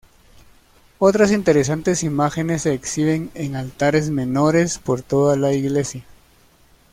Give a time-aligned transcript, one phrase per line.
[0.97, 6.03] Otras interesantes imágenes se exhiben en altares menores por toda la iglesia.